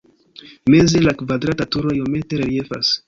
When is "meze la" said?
0.73-1.13